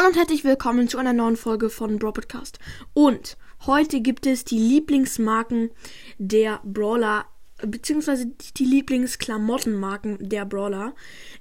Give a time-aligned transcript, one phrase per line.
[0.00, 2.58] Hallo und herzlich willkommen zu einer neuen Folge von Brawl Podcast.
[2.94, 3.36] Und
[3.66, 5.72] heute gibt es die Lieblingsmarken
[6.16, 7.26] der Brawler,
[7.58, 10.94] beziehungsweise die Lieblingsklamottenmarken der Brawler.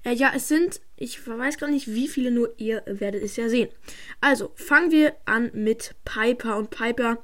[0.03, 3.47] Äh, ja, es sind, ich weiß gar nicht wie viele, nur ihr werdet es ja
[3.47, 3.69] sehen.
[4.19, 6.57] Also, fangen wir an mit Piper.
[6.57, 7.23] Und Piper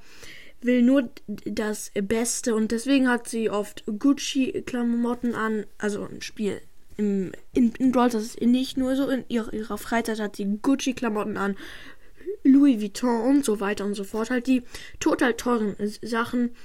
[0.62, 6.62] will nur das Beste und deswegen hat sie oft Gucci-Klamotten an, also im Spiel
[6.98, 11.38] im, in, in Brawl Stars nicht nur so, in ihrer, ihrer Freizeit hat sie Gucci-Klamotten
[11.38, 11.58] an,
[12.44, 14.30] Louis Vuitton und so weiter und so fort.
[14.30, 14.64] Halt die
[15.00, 16.56] total teuren Sachen,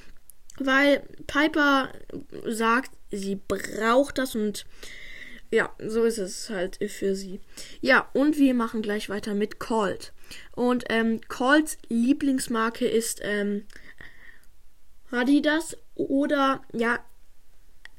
[0.58, 1.92] weil Piper
[2.46, 4.66] sagt, sie braucht das und
[5.52, 7.40] ja, so ist es halt für sie.
[7.80, 10.12] Ja, und wir machen gleich weiter mit Colt.
[10.54, 13.64] Und ähm, Colts Lieblingsmarke ist ähm,
[15.10, 17.00] Adidas oder ja,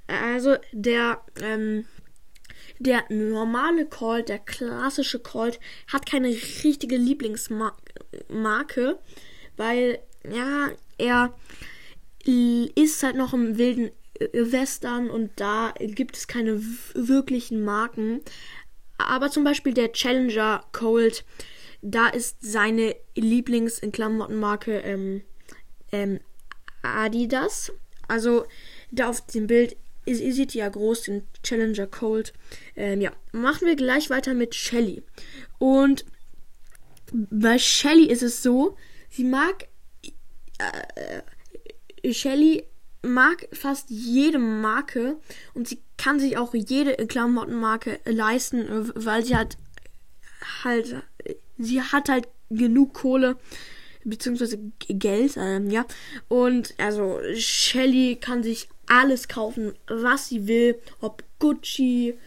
[0.08, 1.86] also der ähm,
[2.80, 9.00] der normale Colt, der klassische Colt, hat keine richtige Lieblingsmarke,
[9.58, 11.34] weil, ja, er
[12.24, 13.92] ist halt noch im wilden
[14.34, 16.62] Western und da gibt es keine
[16.94, 18.22] wirklichen Marken.
[18.98, 21.26] Aber zum Beispiel der Challenger Colt,
[21.82, 25.24] da ist seine Lieblings-Klamottenmarke ähm,
[25.92, 26.20] ähm,
[26.84, 27.72] Adidas.
[28.08, 28.46] Also
[28.92, 32.34] da auf dem Bild ihr, seht ja groß den Challenger Cold.
[32.76, 35.04] Ähm, ja, machen wir gleich weiter mit Shelly.
[35.60, 36.06] Und
[37.12, 38.78] bei Shelly ist es so,
[39.10, 39.68] sie mag.
[40.58, 41.22] Äh,
[42.14, 42.64] Shelly
[43.04, 45.18] mag fast jede Marke
[45.54, 49.58] und sie kann sich auch jede Klamottenmarke leisten, weil sie hat
[50.64, 51.04] halt.
[51.58, 53.38] Sie hat halt genug Kohle
[54.04, 54.58] beziehungsweise
[54.88, 55.86] Geld, ähm, ja.
[56.28, 62.18] Und also Shelly kann sich alles kaufen, was sie will, ob Gucci,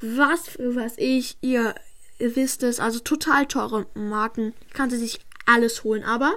[0.00, 1.74] was für was ich, ihr,
[2.18, 6.34] wisst es, also total teure Marken, kann sie sich alles holen, aber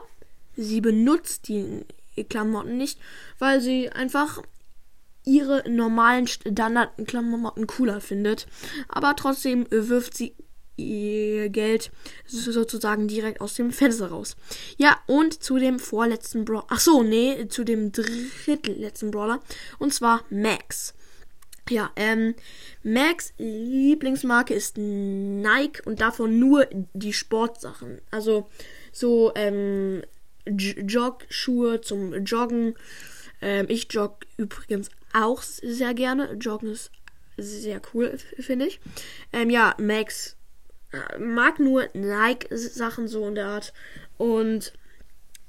[0.55, 1.85] sie benutzt die
[2.29, 2.99] Klamotten nicht,
[3.39, 4.41] weil sie einfach
[5.25, 8.47] ihre normalen Standardklamotten cooler findet.
[8.89, 10.35] Aber trotzdem wirft sie
[10.75, 11.91] ihr Geld
[12.25, 14.35] sozusagen direkt aus dem Fenster raus.
[14.77, 16.65] Ja, und zu dem vorletzten Brawler.
[16.69, 19.41] Ach so, nee, zu dem drittletzten Brawler.
[19.79, 20.93] Und zwar Max.
[21.69, 22.35] Ja, ähm,
[22.83, 28.01] Max Lieblingsmarke ist Nike und davon nur die Sportsachen.
[28.11, 28.49] Also
[28.91, 30.03] so, ähm,
[30.45, 32.75] Jogschuhe zum Joggen.
[33.41, 36.33] Ähm, ich jogge übrigens auch sehr gerne.
[36.33, 36.91] Joggen ist
[37.37, 38.79] sehr cool, finde ich.
[39.31, 40.35] Ähm, ja, Max
[41.19, 43.73] mag nur Nike-Sachen so in der Art.
[44.17, 44.73] Und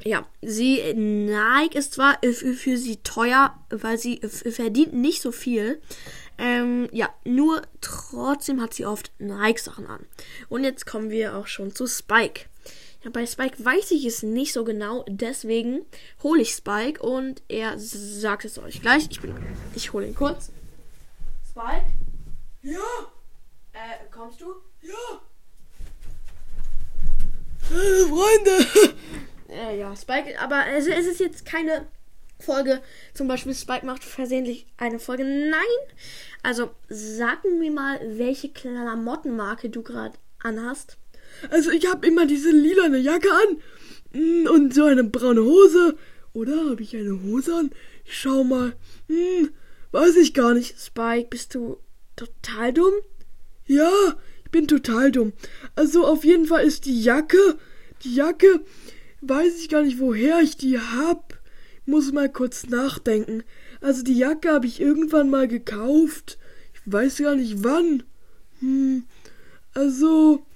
[0.02, 5.80] ja, sie, Nike ist zwar für sie teuer, weil sie verdient nicht so viel.
[6.36, 10.04] Ähm, ja, nur trotzdem hat sie oft Nike-Sachen an.
[10.48, 12.46] Und jetzt kommen wir auch schon zu Spike.
[13.04, 15.84] Ja, bei Spike weiß ich es nicht so genau, deswegen
[16.22, 19.08] hole ich Spike und er sagt es euch gleich.
[19.10, 19.20] Ich
[19.74, 20.50] ich hole ihn kurz.
[21.48, 21.84] Spike?
[22.62, 22.80] Ja?
[23.74, 24.46] Äh, kommst du?
[24.80, 25.20] Ja?
[27.84, 28.94] Äh, Freunde!
[29.48, 31.86] Äh, ja, Spike, aber es, es ist jetzt keine
[32.40, 32.80] Folge.
[33.12, 35.24] Zum Beispiel Spike macht versehentlich eine Folge.
[35.24, 35.96] Nein!
[36.42, 40.96] Also, sag mir mal, welche Klamottenmarke du gerade anhast.
[41.50, 45.96] Also, ich habe immer diese lilane Jacke an mm, und so eine braune Hose.
[46.32, 47.70] Oder habe ich eine Hose an?
[48.04, 48.74] Ich schau mal.
[49.08, 49.50] Hm,
[49.92, 50.78] weiß ich gar nicht.
[50.80, 51.78] Spike, bist du
[52.16, 52.94] total dumm?
[53.66, 53.90] Ja,
[54.50, 55.32] bin total dumm.
[55.74, 57.58] Also auf jeden Fall ist die Jacke,
[58.04, 58.64] die Jacke,
[59.20, 61.38] weiß ich gar nicht, woher ich die hab.
[61.86, 63.42] Muss mal kurz nachdenken.
[63.80, 66.38] Also die Jacke habe ich irgendwann mal gekauft.
[66.74, 68.02] Ich weiß gar nicht wann.
[68.60, 69.04] Hm,
[69.74, 70.46] also,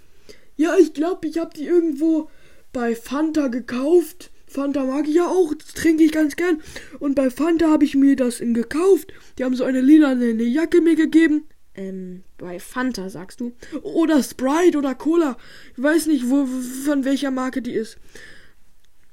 [0.57, 2.31] ja, ich glaube, ich habe die irgendwo
[2.73, 4.31] bei Fanta gekauft.
[4.47, 6.63] Fanta mag ich ja auch, das trinke ich ganz gern.
[7.01, 9.13] Und bei Fanta habe ich mir das in gekauft.
[9.37, 11.45] Die haben so eine lila Jacke mir gegeben.
[11.79, 13.53] Ähm, bei Fanta, sagst du?
[13.83, 15.37] Oder Sprite oder Cola.
[15.77, 16.45] Ich weiß nicht, wo,
[16.85, 17.99] von welcher Marke die ist.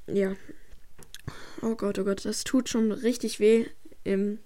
[0.08, 0.34] Ja.
[1.62, 3.66] Oh Gott, oh Gott, das tut schon richtig weh.
[4.02, 4.40] Im,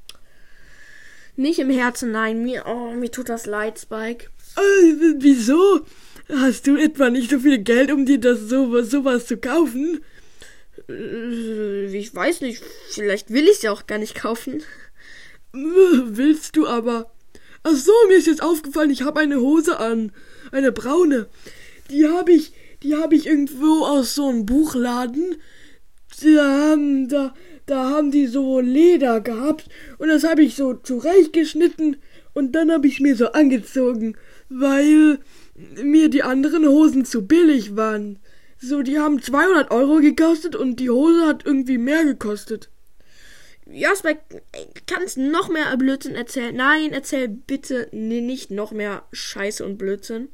[1.35, 2.43] nicht im Herzen, nein.
[2.43, 4.27] Mir, oh, mir tut das leid, Spike.
[4.57, 5.87] Äh, wieso?
[6.29, 10.05] Hast du etwa nicht so viel Geld, um dir das sowas, sowas zu kaufen?
[10.91, 12.63] Äh, ich weiß nicht.
[12.91, 14.63] Vielleicht will ich es ja auch gar nicht kaufen.
[15.53, 17.11] Willst du aber.
[17.63, 20.13] Ach so, mir ist jetzt aufgefallen, ich habe eine Hose an.
[20.51, 21.29] Eine braune.
[21.91, 22.53] Die habe ich,
[22.83, 25.37] die habe ich irgendwo aus so einem Buchladen.
[26.23, 27.35] Da haben, da,
[27.67, 29.69] da haben die so Leder gehabt.
[29.99, 31.97] Und das habe ich so zurechtgeschnitten.
[32.33, 34.17] Und dann habe ich mir so angezogen.
[34.49, 35.19] Weil,
[35.83, 38.19] mir die anderen Hosen zu billig waren.
[38.59, 42.71] So, die haben 200 Euro gekostet und die Hose hat irgendwie mehr gekostet.
[43.73, 44.43] Ja, Spike,
[44.87, 46.55] kannst noch mehr Blödsinn erzählen?
[46.55, 50.29] Nein, erzähl bitte nicht noch mehr Scheiße und Blödsinn.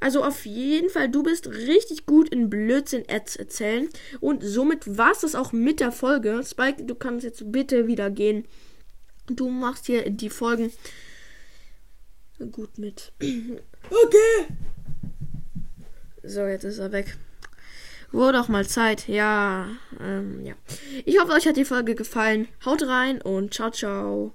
[0.00, 3.88] Also auf jeden Fall, du bist richtig gut in Blödsinn erzählen.
[4.20, 6.42] Und somit war es das auch mit der Folge.
[6.44, 8.46] Spike, du kannst jetzt bitte wieder gehen.
[9.28, 10.72] Du machst hier die Folgen
[12.50, 13.12] gut mit.
[13.90, 14.54] Okay.
[16.22, 17.16] So, jetzt ist er weg.
[18.12, 19.06] Wurde auch mal Zeit.
[19.08, 19.68] Ja,
[20.00, 20.54] ähm, ja.
[21.04, 22.48] Ich hoffe, euch hat die Folge gefallen.
[22.64, 24.32] Haut rein und ciao, ciao.